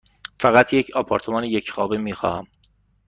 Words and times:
فقط 0.39 0.73
یک 0.73 0.91
آپارتمان 0.95 1.43
یک 1.43 1.71
خوابه 1.71 1.97
می 1.97 2.13
خواهم. 2.13 2.47